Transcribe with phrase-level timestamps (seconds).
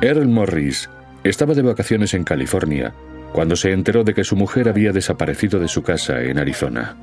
[0.00, 0.88] Earl Morris
[1.24, 2.94] estaba de vacaciones en California
[3.32, 6.96] cuando se enteró de que su mujer había desaparecido de su casa en Arizona.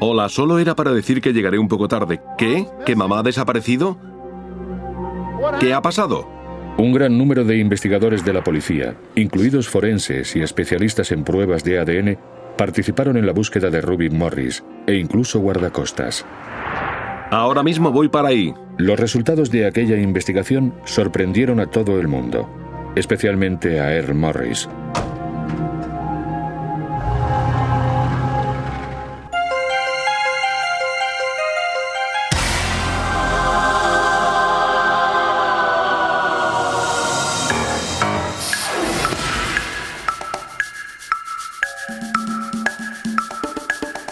[0.00, 2.20] Hola, solo era para decir que llegaré un poco tarde.
[2.38, 2.66] ¿Qué?
[2.84, 3.98] ¿Que mamá ha desaparecido?
[5.60, 6.28] ¿Qué ha pasado?
[6.78, 11.78] Un gran número de investigadores de la policía, incluidos forenses y especialistas en pruebas de
[11.78, 12.18] ADN,
[12.56, 16.24] participaron en la búsqueda de Ruby Morris e incluso guardacostas.
[17.30, 18.54] Ahora mismo voy para ahí.
[18.78, 22.48] Los resultados de aquella investigación sorprendieron a todo el mundo,
[22.94, 24.68] especialmente a Earl Morris.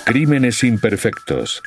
[0.04, 1.62] Crímenes imperfectos.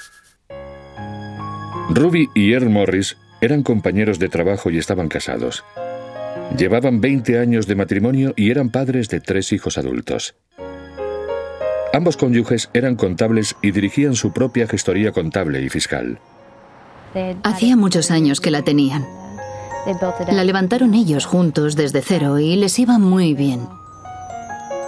[1.97, 5.65] Ruby y Earl Morris eran compañeros de trabajo y estaban casados.
[6.55, 10.35] Llevaban 20 años de matrimonio y eran padres de tres hijos adultos.
[11.93, 16.20] Ambos cónyuges eran contables y dirigían su propia gestoría contable y fiscal.
[17.41, 19.04] Hacía muchos años que la tenían.
[20.32, 23.61] La levantaron ellos juntos desde cero y les iba muy bien.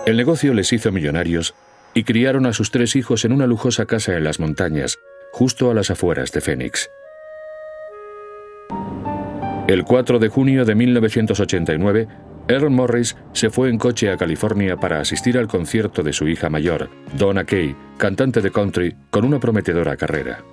[0.05, 1.55] El negocio les hizo millonarios
[1.95, 4.99] y criaron a sus tres hijos en una lujosa casa en las montañas,
[5.31, 6.88] justo a las afueras de Phoenix.
[9.70, 12.08] El 4 de junio de 1989,
[12.48, 16.50] Earl Morris se fue en coche a California para asistir al concierto de su hija
[16.50, 20.44] mayor, Donna Kay, cantante de country con una prometedora carrera.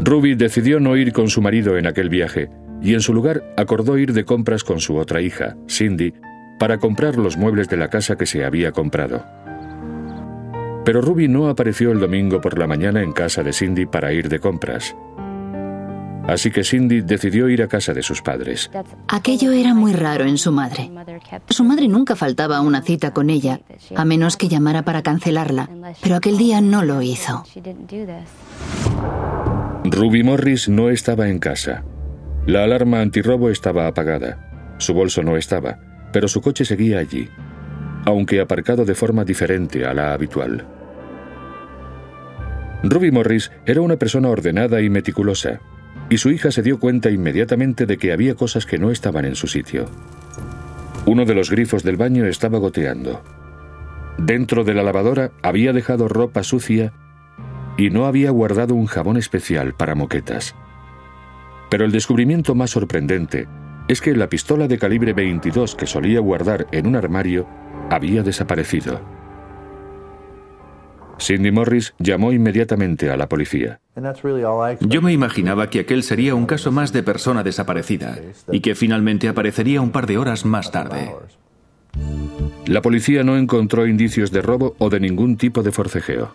[0.00, 2.50] Ruby decidió no ir con su marido en aquel viaje
[2.82, 6.12] y en su lugar acordó ir de compras con su otra hija, Cindy,
[6.58, 9.24] para comprar los muebles de la casa que se había comprado.
[10.84, 14.28] Pero Ruby no apareció el domingo por la mañana en casa de Cindy para ir
[14.28, 14.94] de compras.
[16.26, 18.70] Así que Cindy decidió ir a casa de sus padres.
[19.08, 20.90] Aquello era muy raro en su madre.
[21.50, 23.60] Su madre nunca faltaba a una cita con ella,
[23.94, 25.68] a menos que llamara para cancelarla,
[26.02, 27.44] pero aquel día no lo hizo.
[29.84, 31.84] Ruby Morris no estaba en casa.
[32.46, 34.76] La alarma antirrobo estaba apagada.
[34.78, 35.78] Su bolso no estaba
[36.14, 37.28] pero su coche seguía allí,
[38.06, 40.64] aunque aparcado de forma diferente a la habitual.
[42.84, 45.60] Ruby Morris era una persona ordenada y meticulosa,
[46.10, 49.34] y su hija se dio cuenta inmediatamente de que había cosas que no estaban en
[49.34, 49.86] su sitio.
[51.06, 53.22] Uno de los grifos del baño estaba goteando.
[54.18, 56.92] Dentro de la lavadora había dejado ropa sucia
[57.76, 60.54] y no había guardado un jabón especial para moquetas.
[61.70, 63.48] Pero el descubrimiento más sorprendente
[63.88, 67.46] es que la pistola de calibre 22 que solía guardar en un armario
[67.90, 69.13] había desaparecido.
[71.18, 73.80] Cindy Morris llamó inmediatamente a la policía.
[74.80, 78.18] Yo me imaginaba que aquel sería un caso más de persona desaparecida
[78.50, 81.12] y que finalmente aparecería un par de horas más tarde.
[82.66, 86.34] La policía no encontró indicios de robo o de ningún tipo de forcejeo.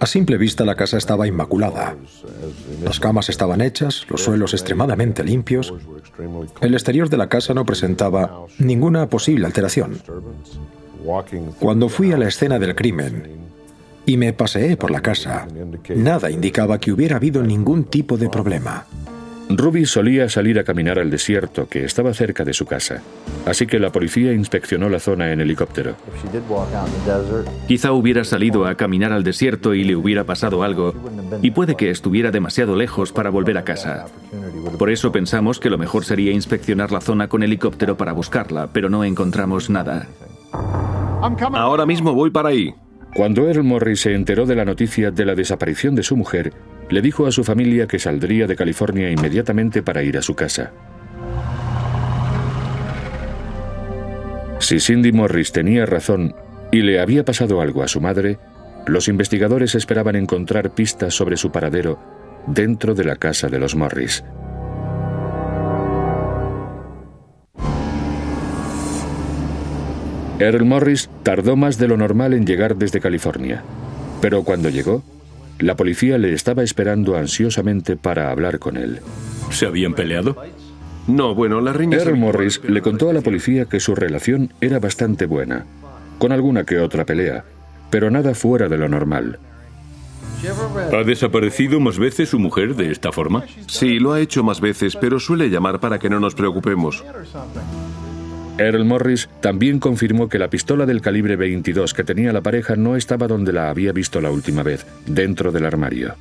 [0.00, 1.96] A simple vista la casa estaba inmaculada.
[2.84, 5.74] Las camas estaban hechas, los suelos extremadamente limpios.
[6.60, 10.00] El exterior de la casa no presentaba ninguna posible alteración.
[11.58, 13.38] Cuando fui a la escena del crimen
[14.06, 15.46] y me paseé por la casa,
[15.94, 18.86] nada indicaba que hubiera habido ningún tipo de problema.
[19.50, 23.00] Ruby solía salir a caminar al desierto que estaba cerca de su casa,
[23.46, 25.94] así que la policía inspeccionó la zona en helicóptero.
[27.66, 30.92] Quizá hubiera salido a caminar al desierto y le hubiera pasado algo,
[31.40, 34.06] y puede que estuviera demasiado lejos para volver a casa.
[34.78, 38.90] Por eso pensamos que lo mejor sería inspeccionar la zona con helicóptero para buscarla, pero
[38.90, 40.08] no encontramos nada.
[41.20, 42.74] Ahora mismo voy para ahí.
[43.14, 46.52] Cuando Earl Morris se enteró de la noticia de la desaparición de su mujer,
[46.90, 50.72] le dijo a su familia que saldría de California inmediatamente para ir a su casa.
[54.60, 56.34] Si Cindy Morris tenía razón
[56.70, 58.38] y le había pasado algo a su madre,
[58.86, 61.98] los investigadores esperaban encontrar pistas sobre su paradero
[62.46, 64.24] dentro de la casa de los Morris.
[70.38, 73.62] Earl Morris tardó más de lo normal en llegar desde California,
[74.20, 75.02] pero cuando llegó,
[75.58, 79.00] la policía le estaba esperando ansiosamente para hablar con él.
[79.50, 80.36] ¿Se habían peleado?
[81.08, 81.98] No, bueno, la riña...
[81.98, 85.64] Earl Morris le contó a la policía que su relación era bastante buena,
[86.18, 87.44] con alguna que otra pelea,
[87.90, 89.40] pero nada fuera de lo normal.
[90.92, 93.44] ¿Ha desaparecido más veces su mujer de esta forma?
[93.66, 97.04] Sí, lo ha hecho más veces, pero suele llamar para que no nos preocupemos.
[98.58, 102.96] Earl Morris también confirmó que la pistola del calibre 22 que tenía la pareja no
[102.96, 106.14] estaba donde la había visto la última vez, dentro del armario.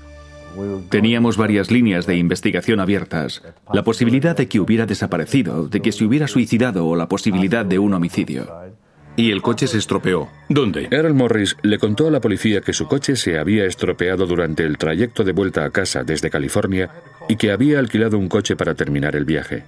[0.89, 3.43] Teníamos varias líneas de investigación abiertas.
[3.73, 7.79] La posibilidad de que hubiera desaparecido, de que se hubiera suicidado o la posibilidad de
[7.79, 8.47] un homicidio.
[9.15, 10.29] Y el coche se estropeó.
[10.47, 10.87] ¿Dónde?
[10.91, 14.77] Earl Morris le contó a la policía que su coche se había estropeado durante el
[14.77, 16.91] trayecto de vuelta a casa desde California
[17.27, 19.63] y que había alquilado un coche para terminar el viaje.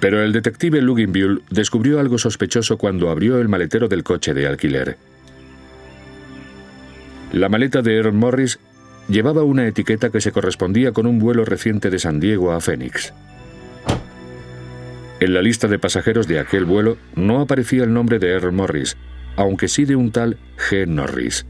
[0.00, 4.96] Pero el detective Luginbull descubrió algo sospechoso cuando abrió el maletero del coche de alquiler.
[7.32, 8.58] La maleta de Earl Morris
[9.08, 13.12] llevaba una etiqueta que se correspondía con un vuelo reciente de San Diego a Phoenix.
[15.18, 18.96] En la lista de pasajeros de aquel vuelo no aparecía el nombre de Earl Morris,
[19.36, 20.38] aunque sí de un tal
[20.68, 20.86] G.
[20.86, 21.46] Norris.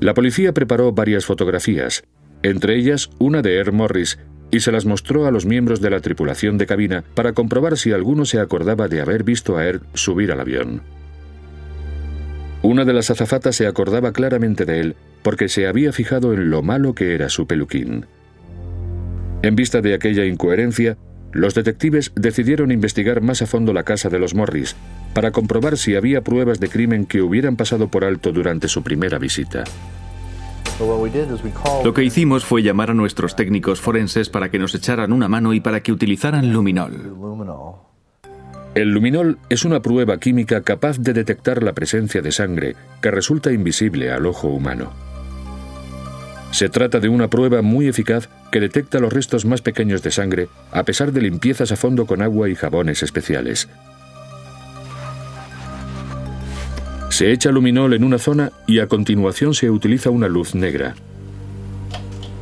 [0.00, 2.04] La policía preparó varias fotografías,
[2.42, 4.18] entre ellas una de Earl Morris,
[4.50, 7.92] y se las mostró a los miembros de la tripulación de cabina para comprobar si
[7.92, 10.82] alguno se acordaba de haber visto a Earl subir al avión.
[12.62, 16.62] Una de las azafatas se acordaba claramente de él porque se había fijado en lo
[16.62, 18.06] malo que era su peluquín.
[19.42, 20.98] En vista de aquella incoherencia,
[21.32, 24.76] los detectives decidieron investigar más a fondo la casa de los Morris
[25.14, 29.18] para comprobar si había pruebas de crimen que hubieran pasado por alto durante su primera
[29.18, 29.64] visita.
[31.84, 35.52] Lo que hicimos fue llamar a nuestros técnicos forenses para que nos echaran una mano
[35.52, 37.16] y para que utilizaran luminol.
[38.74, 43.52] El luminol es una prueba química capaz de detectar la presencia de sangre que resulta
[43.52, 44.92] invisible al ojo humano.
[46.52, 50.48] Se trata de una prueba muy eficaz que detecta los restos más pequeños de sangre
[50.72, 53.68] a pesar de limpiezas a fondo con agua y jabones especiales.
[57.20, 60.94] Se echa luminol en una zona y a continuación se utiliza una luz negra.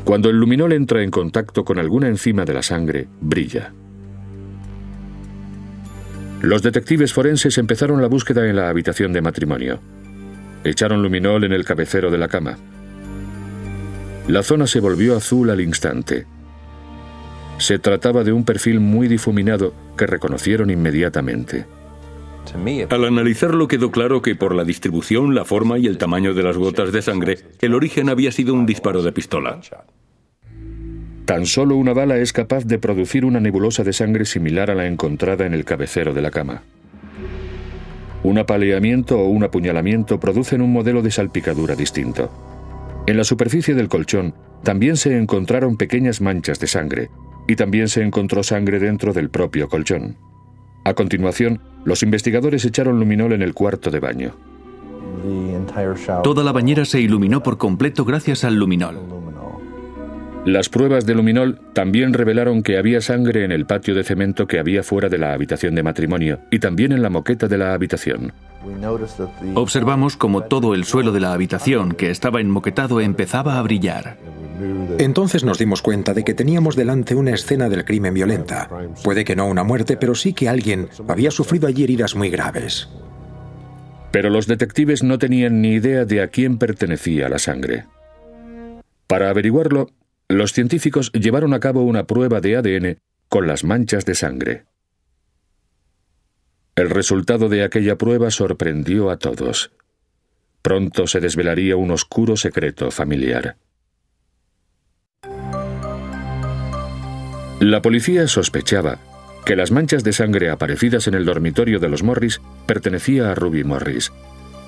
[0.04, 3.72] Cuando el luminol entra en contacto con alguna enzima de la sangre, brilla.
[6.42, 9.80] Los detectives forenses empezaron la búsqueda en la habitación de matrimonio.
[10.62, 12.56] Echaron luminol en el cabecero de la cama.
[14.28, 16.24] La zona se volvió azul al instante.
[17.58, 21.66] Se trataba de un perfil muy difuminado que reconocieron inmediatamente.
[22.54, 26.56] Al analizarlo quedó claro que por la distribución, la forma y el tamaño de las
[26.56, 29.60] gotas de sangre, el origen había sido un disparo de pistola.
[31.24, 34.86] Tan solo una bala es capaz de producir una nebulosa de sangre similar a la
[34.86, 36.62] encontrada en el cabecero de la cama.
[38.22, 42.30] Un apaleamiento o un apuñalamiento producen un modelo de salpicadura distinto.
[43.06, 47.10] En la superficie del colchón también se encontraron pequeñas manchas de sangre,
[47.46, 50.16] y también se encontró sangre dentro del propio colchón.
[50.84, 54.34] A continuación, los investigadores echaron luminol en el cuarto de baño.
[56.22, 59.17] Toda la bañera se iluminó por completo gracias al luminol.
[60.44, 64.58] Las pruebas de luminol también revelaron que había sangre en el patio de cemento que
[64.58, 68.32] había fuera de la habitación de matrimonio y también en la moqueta de la habitación.
[69.54, 74.16] Observamos como todo el suelo de la habitación que estaba enmoquetado empezaba a brillar.
[74.98, 78.68] Entonces nos dimos cuenta de que teníamos delante una escena del crimen violenta.
[79.04, 82.88] Puede que no una muerte, pero sí que alguien había sufrido allí heridas muy graves.
[84.10, 87.84] Pero los detectives no tenían ni idea de a quién pertenecía la sangre.
[89.06, 89.90] Para averiguarlo,
[90.28, 92.98] los científicos llevaron a cabo una prueba de ADN
[93.28, 94.64] con las manchas de sangre.
[96.76, 99.72] El resultado de aquella prueba sorprendió a todos.
[100.62, 103.56] Pronto se desvelaría un oscuro secreto familiar.
[107.60, 108.98] La policía sospechaba
[109.44, 113.64] que las manchas de sangre aparecidas en el dormitorio de los Morris pertenecía a Ruby
[113.64, 114.12] Morris,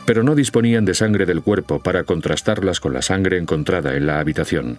[0.06, 4.18] pero no disponían de sangre del cuerpo para contrastarlas con la sangre encontrada en la
[4.20, 4.78] habitación.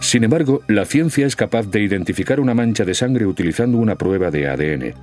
[0.00, 4.30] Sin embargo, la ciencia es capaz de identificar una mancha de sangre utilizando una prueba
[4.30, 4.94] de ADN.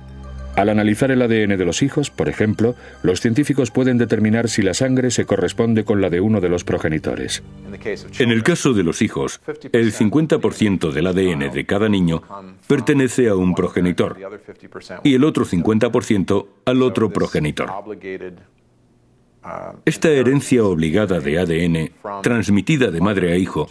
[0.58, 2.74] Al analizar el ADN de los hijos, por ejemplo,
[3.04, 6.64] los científicos pueden determinar si la sangre se corresponde con la de uno de los
[6.64, 7.44] progenitores.
[8.18, 9.40] En el caso de los hijos,
[9.70, 12.24] el 50% del ADN de cada niño
[12.66, 14.16] pertenece a un progenitor
[15.04, 17.70] y el otro 50% al otro progenitor.
[19.84, 21.90] Esta herencia obligada de ADN,
[22.22, 23.68] transmitida de madre a hijo,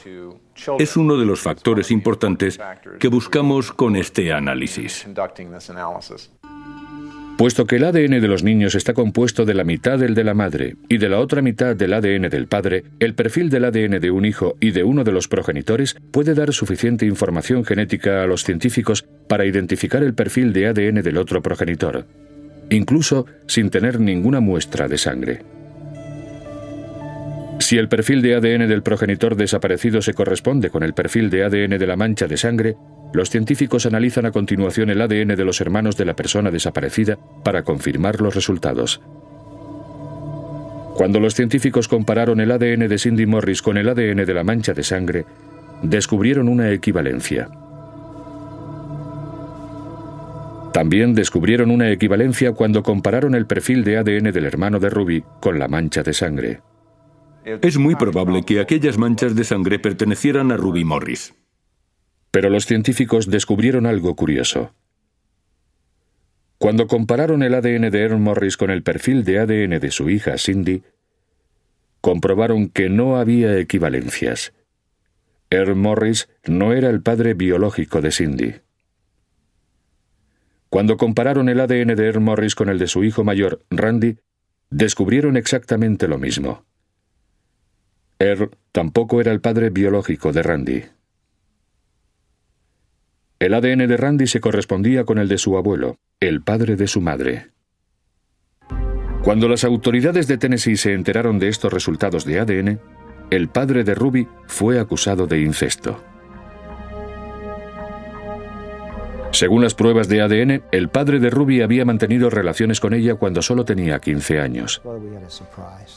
[0.79, 2.59] es uno de los factores importantes
[2.99, 5.07] que buscamos con este análisis.
[7.37, 10.33] Puesto que el ADN de los niños está compuesto de la mitad del de la
[10.33, 14.09] madre y de la otra mitad del ADN del padre, el perfil del ADN de
[14.09, 18.43] un hijo y de uno de los progenitores puede dar suficiente información genética a los
[18.43, 22.07] científicos para identificar el perfil de ADN del otro progenitor,
[22.71, 25.56] incluso sin tener ninguna muestra de sangre.
[27.59, 31.77] Si el perfil de ADN del progenitor desaparecido se corresponde con el perfil de ADN
[31.77, 32.75] de la mancha de sangre,
[33.13, 37.63] los científicos analizan a continuación el ADN de los hermanos de la persona desaparecida para
[37.63, 39.01] confirmar los resultados.
[40.95, 44.73] Cuando los científicos compararon el ADN de Cindy Morris con el ADN de la mancha
[44.73, 45.25] de sangre,
[45.81, 47.49] descubrieron una equivalencia.
[50.73, 55.57] También descubrieron una equivalencia cuando compararon el perfil de ADN del hermano de Ruby con
[55.59, 56.61] la mancha de sangre.
[57.47, 61.33] Es muy probable que aquellas manchas de sangre pertenecieran a Ruby Morris.
[62.29, 64.73] Pero los científicos descubrieron algo curioso.
[66.57, 70.37] Cuando compararon el ADN de Earl Morris con el perfil de ADN de su hija
[70.37, 70.83] Cindy,
[72.01, 74.51] comprobaron que no había equivalencias.
[75.49, 78.55] Earl Morris no era el padre biológico de Cindy.
[80.67, 84.17] Cuando compararon el ADN de Earl Morris con el de su hijo mayor, Randy,
[84.69, 86.66] descubrieron exactamente lo mismo.
[88.19, 90.83] Earl tampoco era el padre biológico de Randy.
[93.39, 97.01] El ADN de Randy se correspondía con el de su abuelo, el padre de su
[97.01, 97.51] madre.
[99.23, 102.79] Cuando las autoridades de Tennessee se enteraron de estos resultados de ADN,
[103.29, 106.01] el padre de Ruby fue acusado de incesto.
[109.37, 113.43] Según las pruebas de ADN, el padre de Ruby había mantenido relaciones con ella cuando
[113.43, 114.81] solo tenía 15 años.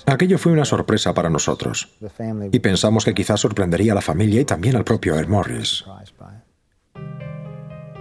[0.05, 1.89] Aquello fue una sorpresa para nosotros.
[2.53, 5.87] Y pensamos que quizás sorprendería a la familia y también al propio Earl Morris.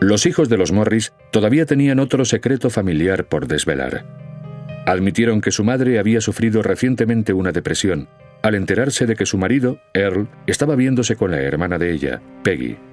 [0.02, 4.06] Los hijos de los Morris todavía tenían otro secreto familiar por desvelar.
[4.86, 8.10] Admitieron que su madre había sufrido recientemente una depresión,
[8.44, 12.89] al enterarse de que su marido, Earl, estaba viéndose con la hermana de ella, Peggy.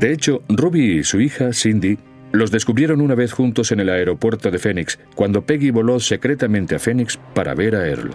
[0.00, 1.98] De hecho, Ruby y su hija, Cindy,
[2.32, 6.78] los descubrieron una vez juntos en el aeropuerto de Phoenix, cuando Peggy voló secretamente a
[6.78, 8.14] Phoenix para ver a Earl.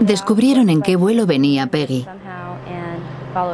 [0.00, 2.06] Descubrieron en qué vuelo venía Peggy.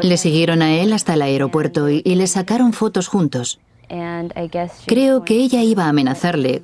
[0.02, 3.58] Le siguieron a él hasta el aeropuerto y, le sacaron fotos juntos.
[4.86, 6.62] Creo que ella iba a amenazarle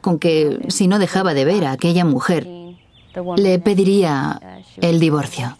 [0.00, 2.46] con que si no dejaba de ver a aquella mujer,
[3.36, 5.56] le pediría el divorcio.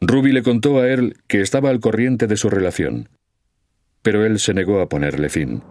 [0.00, 3.08] Ruby le contó a Earl que estaba al corriente de su relación,
[4.02, 5.62] pero él se negó a ponerle fin.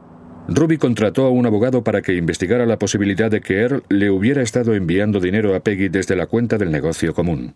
[0.48, 4.42] Ruby contrató a un abogado para que investigara la posibilidad de que Earl le hubiera
[4.42, 7.56] estado enviando dinero a Peggy desde la cuenta del negocio común.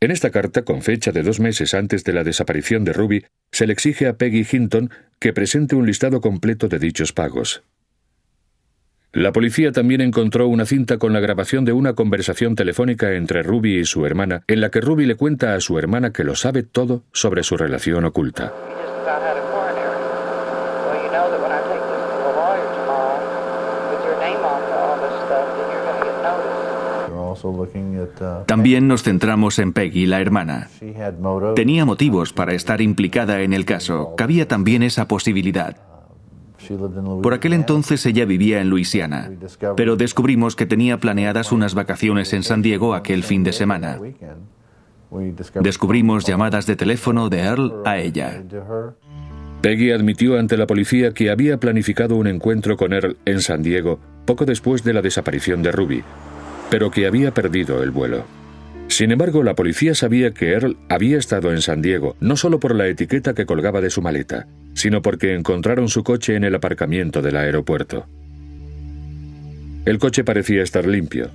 [0.00, 3.66] En esta carta, con fecha de dos meses antes de la desaparición de Ruby, se
[3.66, 7.62] le exige a Peggy Hinton que presente un listado completo de dichos pagos.
[9.12, 13.78] La policía también encontró una cinta con la grabación de una conversación telefónica entre Ruby
[13.78, 16.62] y su hermana, en la que Ruby le cuenta a su hermana que lo sabe
[16.62, 18.52] todo sobre su relación oculta.
[28.46, 30.68] También nos centramos en Peggy, la hermana.
[31.54, 34.14] Tenía motivos para estar implicada en el caso.
[34.16, 35.76] Cabía también esa posibilidad.
[37.22, 39.30] Por aquel entonces ella vivía en Luisiana,
[39.76, 44.00] pero descubrimos que tenía planeadas unas vacaciones en San Diego aquel fin de semana.
[45.60, 48.42] Descubrimos llamadas de teléfono de Earl a ella.
[49.60, 54.00] Peggy admitió ante la policía que había planificado un encuentro con Earl en San Diego
[54.26, 56.04] poco después de la desaparición de Ruby,
[56.70, 58.24] pero que había perdido el vuelo.
[58.88, 62.74] Sin embargo, la policía sabía que Earl había estado en San Diego, no solo por
[62.74, 67.20] la etiqueta que colgaba de su maleta, sino porque encontraron su coche en el aparcamiento
[67.20, 68.06] del aeropuerto.
[69.84, 71.30] El coche parecía estar limpio,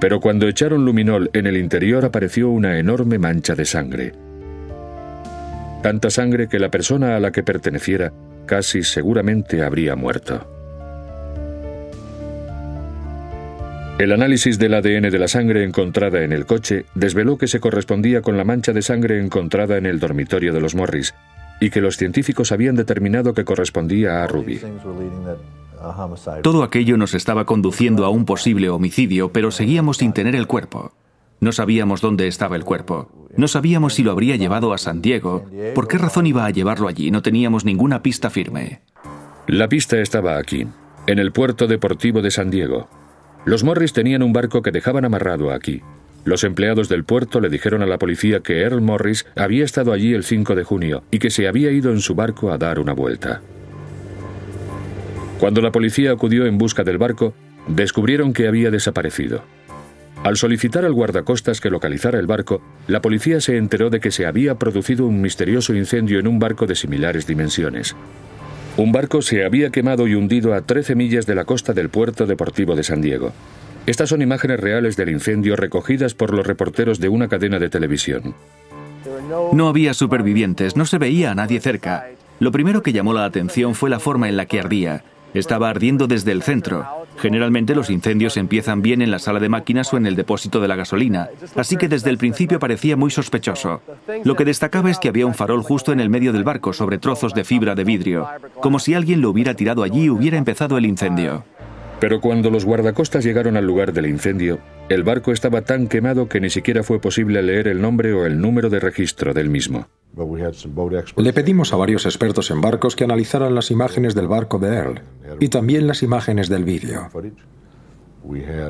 [0.00, 4.12] pero cuando echaron luminol en el interior apareció una enorme mancha de sangre.
[5.82, 8.12] Tanta sangre que la persona a la que perteneciera
[8.46, 10.57] casi seguramente habría muerto.
[13.98, 18.22] El análisis del ADN de la sangre encontrada en el coche desveló que se correspondía
[18.22, 21.14] con la mancha de sangre encontrada en el dormitorio de los Morris
[21.60, 24.60] y que los científicos habían determinado que correspondía a Ruby.
[26.44, 30.92] Todo aquello nos estaba conduciendo a un posible homicidio, pero seguíamos sin tener el cuerpo.
[31.40, 33.10] No sabíamos dónde estaba el cuerpo.
[33.36, 35.44] No sabíamos si lo habría llevado a San Diego.
[35.74, 37.10] ¿Por qué razón iba a llevarlo allí?
[37.10, 38.80] No teníamos ninguna pista firme.
[39.48, 40.68] La pista estaba aquí,
[41.08, 42.88] en el puerto deportivo de San Diego.
[43.44, 45.82] Los Morris tenían un barco que dejaban amarrado aquí.
[46.24, 50.12] Los empleados del puerto le dijeron a la policía que Earl Morris había estado allí
[50.12, 52.92] el 5 de junio y que se había ido en su barco a dar una
[52.92, 53.40] vuelta.
[55.38, 57.32] Cuando la policía acudió en busca del barco,
[57.68, 59.42] descubrieron que había desaparecido.
[60.24, 64.26] Al solicitar al guardacostas que localizara el barco, la policía se enteró de que se
[64.26, 67.94] había producido un misterioso incendio en un barco de similares dimensiones.
[68.78, 72.26] Un barco se había quemado y hundido a 13 millas de la costa del puerto
[72.26, 73.32] deportivo de San Diego.
[73.86, 78.36] Estas son imágenes reales del incendio recogidas por los reporteros de una cadena de televisión.
[79.52, 82.06] No había supervivientes, no se veía a nadie cerca.
[82.38, 85.02] Lo primero que llamó la atención fue la forma en la que ardía.
[85.34, 86.86] Estaba ardiendo desde el centro.
[87.18, 90.68] Generalmente los incendios empiezan bien en la sala de máquinas o en el depósito de
[90.68, 93.82] la gasolina, así que desde el principio parecía muy sospechoso.
[94.24, 96.98] Lo que destacaba es que había un farol justo en el medio del barco sobre
[96.98, 98.28] trozos de fibra de vidrio,
[98.60, 101.44] como si alguien lo hubiera tirado allí y hubiera empezado el incendio.
[102.00, 106.40] Pero cuando los guardacostas llegaron al lugar del incendio, el barco estaba tan quemado que
[106.40, 109.88] ni siquiera fue posible leer el nombre o el número de registro del mismo.
[111.16, 115.02] Le pedimos a varios expertos en barcos que analizaran las imágenes del barco de Earl
[115.40, 117.08] y también las imágenes del vídeo.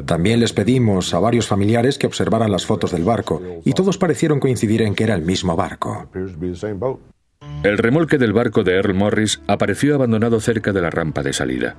[0.04, 4.40] También les pedimos a varios familiares que observaran las fotos del barco y todos parecieron
[4.40, 6.08] coincidir en que era el mismo barco.
[7.62, 11.76] El remolque del barco de Earl Morris apareció abandonado cerca de la rampa de salida.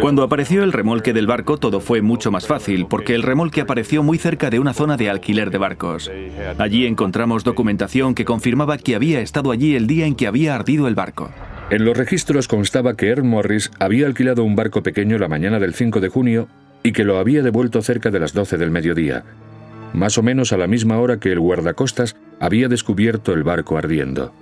[0.00, 4.02] Cuando apareció el remolque del barco todo fue mucho más fácil, porque el remolque apareció
[4.02, 6.10] muy cerca de una zona de alquiler de barcos.
[6.58, 10.88] Allí encontramos documentación que confirmaba que había estado allí el día en que había ardido
[10.88, 11.30] el barco.
[11.68, 15.74] En los registros constaba que Earl Morris había alquilado un barco pequeño la mañana del
[15.74, 16.48] 5 de junio
[16.84, 19.24] y que lo había devuelto cerca de las 12 del mediodía,
[19.92, 24.32] más o menos a la misma hora que el guardacostas había descubierto el barco ardiendo.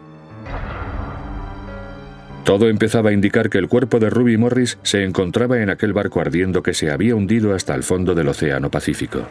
[2.44, 6.20] Todo empezaba a indicar que el cuerpo de Ruby Morris se encontraba en aquel barco
[6.20, 9.22] ardiendo que se había hundido hasta el fondo del Océano Pacífico.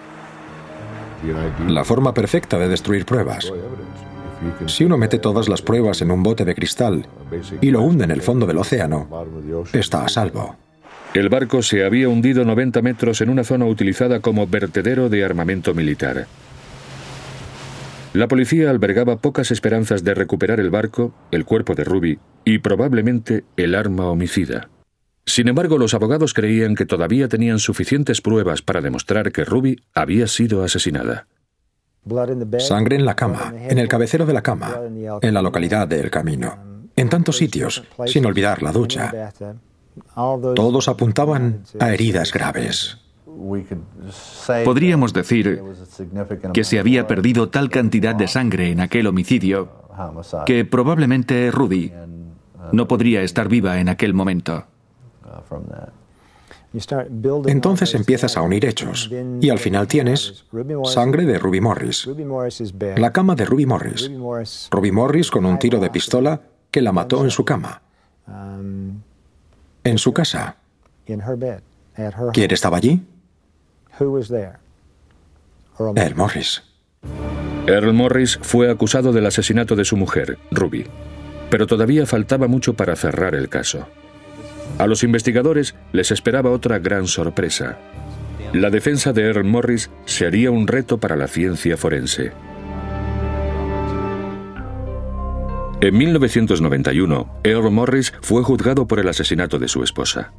[1.67, 3.53] La forma perfecta de destruir pruebas.
[4.67, 7.05] Si uno mete todas las pruebas en un bote de cristal
[7.61, 9.07] y lo hunde en el fondo del océano,
[9.73, 10.55] está a salvo.
[11.13, 15.73] El barco se había hundido 90 metros en una zona utilizada como vertedero de armamento
[15.73, 16.27] militar.
[18.13, 23.43] La policía albergaba pocas esperanzas de recuperar el barco, el cuerpo de Ruby y probablemente
[23.57, 24.69] el arma homicida.
[25.25, 30.27] Sin embargo, los abogados creían que todavía tenían suficientes pruebas para demostrar que Ruby había
[30.27, 31.27] sido asesinada.
[32.59, 34.79] Sangre en la cama, en el cabecero de la cama,
[35.21, 36.57] en la localidad de El Camino,
[36.95, 39.31] en tantos sitios, sin olvidar la ducha.
[40.13, 42.97] Todos apuntaban a heridas graves.
[44.65, 45.61] Podríamos decir
[46.53, 49.69] que se había perdido tal cantidad de sangre en aquel homicidio
[50.45, 51.93] que probablemente Ruby
[52.71, 54.65] no podría estar viva en aquel momento.
[57.45, 59.09] Entonces empiezas a unir hechos
[59.41, 60.45] y al final tienes
[60.85, 62.09] sangre de Ruby Morris,
[62.97, 64.09] la cama de Ruby Morris,
[64.71, 67.83] Ruby Morris con un tiro de pistola que la mató en su cama,
[69.83, 70.57] en su casa.
[72.33, 73.05] ¿Quién estaba allí?
[75.95, 76.63] Earl Morris.
[77.67, 80.87] Earl Morris fue acusado del asesinato de su mujer, Ruby,
[81.51, 83.87] pero todavía faltaba mucho para cerrar el caso.
[84.77, 87.77] A los investigadores les esperaba otra gran sorpresa.
[88.53, 92.31] La defensa de Earl Morris sería un reto para la ciencia forense.
[95.81, 100.31] En 1991, Earl Morris fue juzgado por el asesinato de su esposa.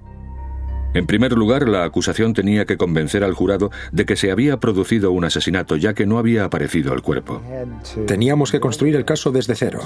[0.95, 5.11] En primer lugar, la acusación tenía que convencer al jurado de que se había producido
[5.11, 7.43] un asesinato ya que no había aparecido el cuerpo.
[8.07, 9.81] Teníamos que construir el caso desde cero.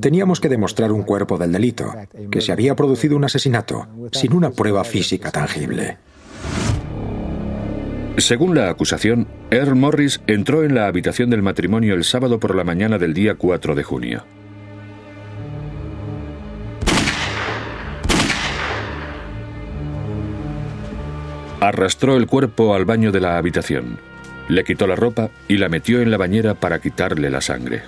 [0.00, 1.92] Teníamos que demostrar un cuerpo del delito,
[2.30, 5.98] que se había producido un asesinato, sin una prueba física tangible.
[8.16, 12.64] Según la acusación, Earl Morris entró en la habitación del matrimonio el sábado por la
[12.64, 14.24] mañana del día 4 de junio.
[21.60, 23.98] Arrastró el cuerpo al baño de la habitación,
[24.48, 27.82] le quitó la ropa y la metió en la bañera para quitarle la sangre.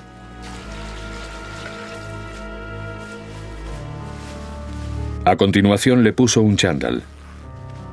[5.24, 7.02] A continuación le puso un chándal,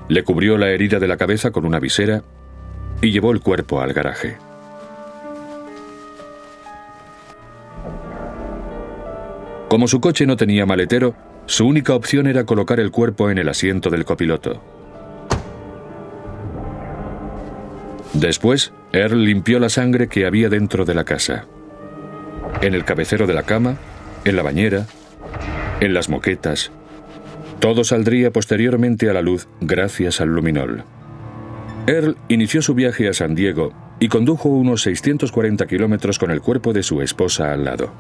[0.10, 2.24] le cubrió la herida de la cabeza con una visera
[3.00, 4.38] y llevó el cuerpo al garaje.
[9.70, 11.14] Como su coche no tenía maletero,
[11.46, 14.77] su única opción era colocar el cuerpo en el asiento del copiloto.
[18.20, 21.46] Después, Earl limpió la sangre que había dentro de la casa.
[22.62, 23.78] En el cabecero de la cama,
[24.26, 24.88] en la bañera,
[25.82, 26.72] en las moquetas.
[27.60, 30.84] Todo saldría posteriormente a la luz gracias al luminol.
[31.86, 36.74] Earl inició su viaje a San Diego y condujo unos 640 kilómetros con el cuerpo
[36.74, 37.94] de su esposa al lado.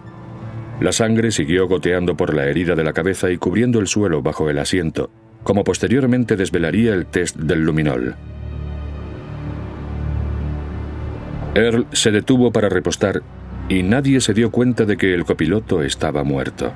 [0.81, 4.49] La sangre siguió goteando por la herida de la cabeza y cubriendo el suelo bajo
[4.49, 5.11] el asiento,
[5.43, 8.15] como posteriormente desvelaría el test del luminol.
[11.57, 13.23] Earl se detuvo para repostar
[13.69, 16.71] y nadie se dio cuenta de que el copiloto estaba muerto.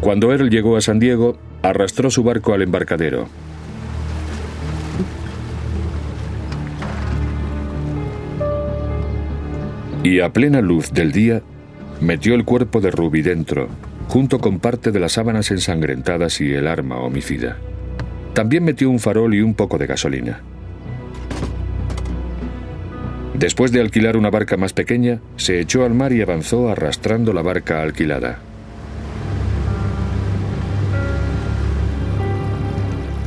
[0.00, 3.28] Cuando Earl llegó a San Diego, arrastró su barco al embarcadero.
[10.02, 11.42] Y a plena luz del día,
[12.00, 13.68] Metió el cuerpo de Ruby dentro,
[14.08, 17.56] junto con parte de las sábanas ensangrentadas y el arma homicida.
[18.34, 20.42] También metió un farol y un poco de gasolina.
[23.38, 27.42] Después de alquilar una barca más pequeña, se echó al mar y avanzó arrastrando la
[27.42, 28.38] barca alquilada.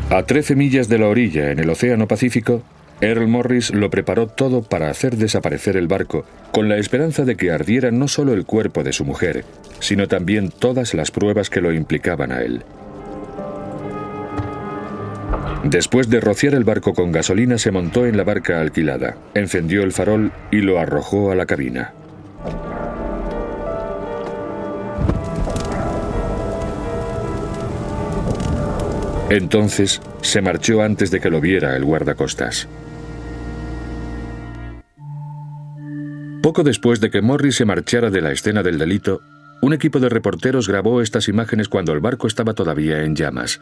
[0.10, 2.64] A 13 millas de la orilla, en el Océano Pacífico,
[3.02, 7.52] Earl Morris lo preparó todo para hacer desaparecer el barco, con la esperanza de que
[7.52, 9.46] ardiera no solo el cuerpo de su mujer,
[9.80, 12.64] sino también todas las pruebas que lo implicaban a él.
[15.64, 19.92] Después de rociar el barco con gasolina, se montó en la barca alquilada, encendió el
[19.92, 21.94] farol y lo arrojó a la cabina.
[29.30, 32.68] Entonces se marchó antes de que lo viera el guardacostas.
[36.42, 39.22] Poco después de que Morris se marchara de la escena del delito,
[39.62, 43.62] un equipo de reporteros grabó estas imágenes cuando el barco estaba todavía en llamas,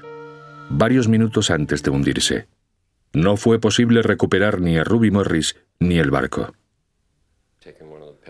[0.69, 2.47] varios minutos antes de hundirse.
[3.13, 6.53] No fue posible recuperar ni a Ruby Morris ni el barco.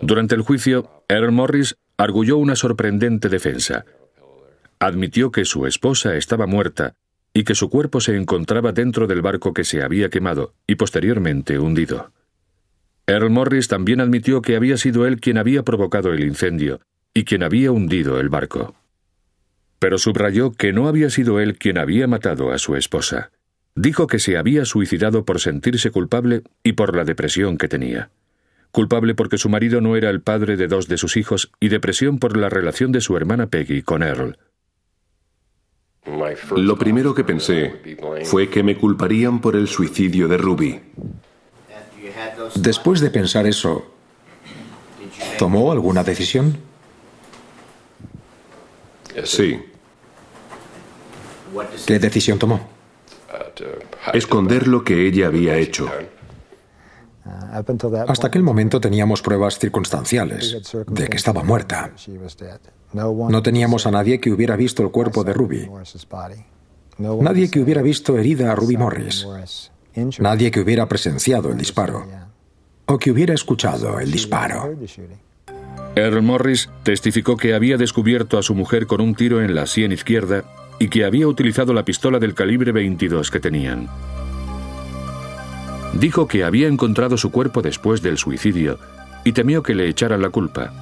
[0.00, 3.84] Durante el juicio, Earl Morris arguyó una sorprendente defensa.
[4.78, 6.94] Admitió que su esposa estaba muerta
[7.34, 11.58] y que su cuerpo se encontraba dentro del barco que se había quemado y posteriormente
[11.58, 12.12] hundido.
[13.06, 16.80] Earl Morris también admitió que había sido él quien había provocado el incendio
[17.14, 18.74] y quien había hundido el barco.
[19.78, 23.30] Pero subrayó que no había sido él quien había matado a su esposa.
[23.74, 28.10] Dijo que se había suicidado por sentirse culpable y por la depresión que tenía.
[28.72, 32.18] Culpable porque su marido no era el padre de dos de sus hijos y depresión
[32.18, 34.36] por la relación de su hermana Peggy con Earl.
[36.56, 40.80] Lo primero que pensé fue que me culparían por el suicidio de Ruby.
[42.54, 43.94] Después de pensar eso,
[45.38, 46.56] ¿tomó alguna decisión?
[49.24, 49.60] Sí.
[51.86, 52.68] ¿Qué decisión tomó?
[54.12, 55.90] Esconder lo que ella había hecho.
[58.06, 61.92] Hasta aquel momento teníamos pruebas circunstanciales de que estaba muerta.
[62.92, 65.70] No teníamos a nadie que hubiera visto el cuerpo de Ruby.
[66.98, 69.26] Nadie que hubiera visto herida a Ruby Morris.
[70.18, 72.06] Nadie que hubiera presenciado el disparo
[72.86, 74.74] o que hubiera escuchado el disparo.
[75.98, 79.90] Earl Morris testificó que había descubierto a su mujer con un tiro en la sien
[79.90, 80.44] izquierda
[80.78, 83.88] y que había utilizado la pistola del calibre 22 que tenían.
[85.94, 88.78] Dijo que había encontrado su cuerpo después del suicidio
[89.24, 90.72] y temió que le echaran la culpa,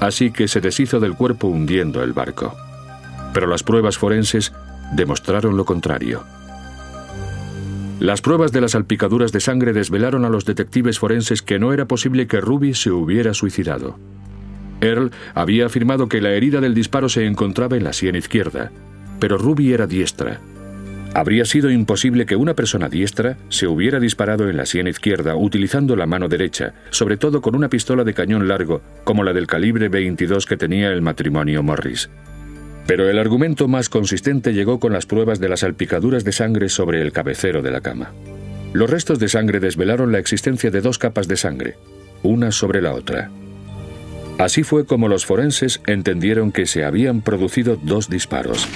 [0.00, 2.56] así que se deshizo del cuerpo hundiendo el barco.
[3.32, 4.52] Pero las pruebas forenses
[4.94, 6.24] demostraron lo contrario.
[8.00, 11.84] Las pruebas de las salpicaduras de sangre desvelaron a los detectives forenses que no era
[11.84, 13.96] posible que Ruby se hubiera suicidado.
[14.80, 18.70] Earl había afirmado que la herida del disparo se encontraba en la sien izquierda,
[19.18, 20.40] pero Ruby era diestra.
[21.12, 25.96] Habría sido imposible que una persona diestra se hubiera disparado en la sien izquierda utilizando
[25.96, 29.88] la mano derecha, sobre todo con una pistola de cañón largo como la del calibre
[29.88, 32.08] 22 que tenía el matrimonio Morris.
[32.86, 37.02] Pero el argumento más consistente llegó con las pruebas de las salpicaduras de sangre sobre
[37.02, 38.12] el cabecero de la cama.
[38.72, 41.74] Los restos de sangre desvelaron la existencia de dos capas de sangre,
[42.22, 43.30] una sobre la otra.
[44.40, 48.66] Así fue como los forenses entendieron que se habían producido dos disparos.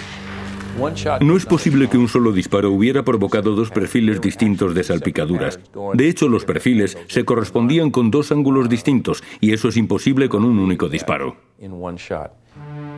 [1.20, 5.58] No es posible que un solo disparo hubiera provocado dos perfiles distintos de salpicaduras.
[5.94, 10.44] De hecho, los perfiles se correspondían con dos ángulos distintos y eso es imposible con
[10.44, 11.36] un único disparo.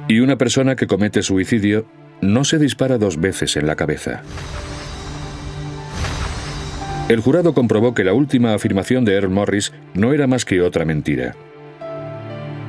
[0.09, 1.87] Y una persona que comete suicidio
[2.21, 4.23] no se dispara dos veces en la cabeza.
[7.09, 10.85] El jurado comprobó que la última afirmación de Earl Morris no era más que otra
[10.85, 11.37] mentira.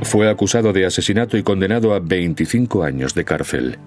[0.04, 3.80] Fue acusado de asesinato y condenado a 25 años de cárcel.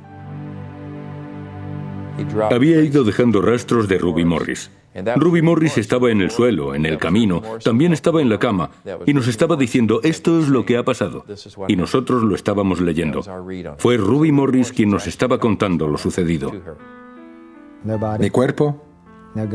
[2.50, 4.70] Había ido dejando rastros de Ruby Morris.
[5.16, 8.70] Ruby Morris estaba en el suelo, en el camino, también estaba en la cama,
[9.06, 11.24] y nos estaba diciendo, esto es lo que ha pasado.
[11.68, 13.22] Y nosotros lo estábamos leyendo.
[13.78, 16.52] Fue Ruby Morris quien nos estaba contando lo sucedido.
[18.18, 18.84] Ni cuerpo,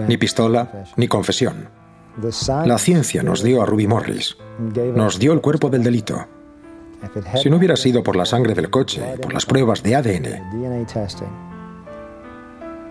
[0.08, 1.68] ni pistola, ni confesión.
[2.66, 4.38] La ciencia nos dio a Ruby Morris.
[4.96, 6.26] Nos dio el cuerpo del delito.
[7.42, 10.26] Si no hubiera sido por la sangre del coche, por las pruebas de ADN,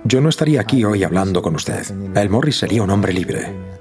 [0.04, 1.82] yo no estaría aquí hoy hablando con usted.
[2.14, 3.74] El Morris sería un hombre libre.